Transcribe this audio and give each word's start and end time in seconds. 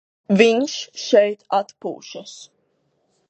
Viņš 0.39 0.77
šeit 1.01 1.45
atpūšas. 1.59 2.35